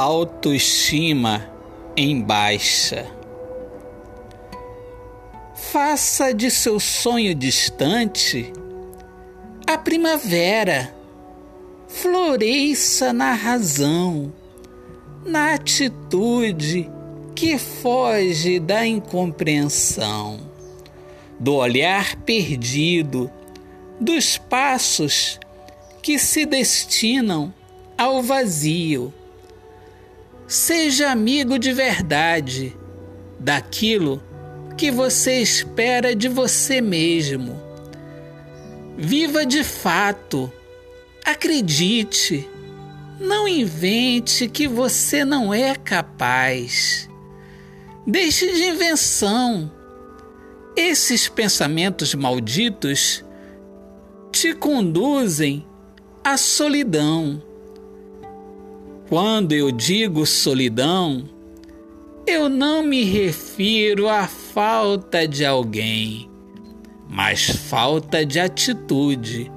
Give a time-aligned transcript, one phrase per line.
[0.00, 1.50] autoestima
[1.96, 3.04] em baixa.
[5.56, 8.52] Faça de seu sonho distante
[9.66, 10.94] a primavera,
[11.88, 14.32] floresça na razão,
[15.26, 16.88] na atitude
[17.34, 20.38] que foge da incompreensão,
[21.40, 23.28] do olhar perdido,
[24.00, 25.40] dos passos
[26.00, 27.52] que se destinam
[27.96, 29.12] ao vazio
[30.48, 32.74] Seja amigo de verdade
[33.38, 34.22] daquilo
[34.78, 37.60] que você espera de você mesmo.
[38.96, 40.50] Viva de fato.
[41.22, 42.48] Acredite.
[43.20, 47.10] Não invente que você não é capaz.
[48.06, 49.70] Deixe de invenção.
[50.74, 53.22] Esses pensamentos malditos
[54.32, 55.66] te conduzem
[56.24, 57.42] à solidão
[59.08, 61.24] quando eu digo solidão,
[62.26, 66.30] eu não me refiro à falta de alguém,
[67.08, 69.50] mas falta de atitude.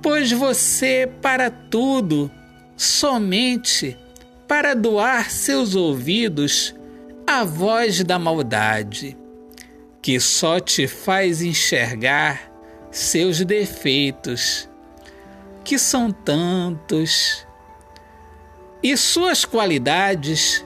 [0.00, 2.30] Pois você, para tudo,
[2.76, 3.98] somente
[4.46, 6.72] para doar seus ouvidos
[7.26, 9.16] à voz da maldade,
[10.00, 12.52] que só te faz enxergar
[12.92, 14.68] seus defeitos,
[15.64, 17.45] que são tantos
[18.88, 20.64] e suas qualidades,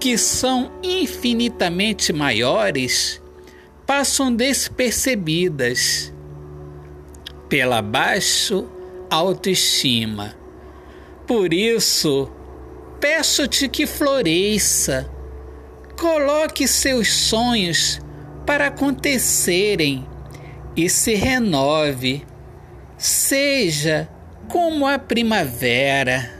[0.00, 3.22] que são infinitamente maiores,
[3.86, 6.12] passam despercebidas
[7.48, 8.64] pela baixa
[9.08, 10.34] autoestima.
[11.28, 12.28] Por isso,
[12.98, 15.08] peço-te que floresça,
[15.96, 18.00] coloque seus sonhos
[18.44, 20.04] para acontecerem
[20.76, 22.26] e se renove.
[22.98, 24.08] Seja
[24.48, 26.39] como a primavera